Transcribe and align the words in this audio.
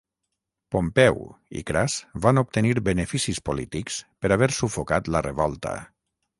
Pompeu 0.75 1.19
i 1.59 1.61
Cras 1.71 1.97
van 2.25 2.43
obtenir 2.43 2.73
beneficis 2.89 3.43
polítics 3.53 4.01
per 4.25 4.35
haver 4.37 4.51
sufocat 4.61 5.15
la 5.17 5.27
revolta. 5.31 5.79